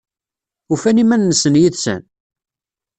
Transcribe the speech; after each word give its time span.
Ufan 0.73 1.01
iman-nsen 1.03 1.59
yid-sen? 1.61 2.01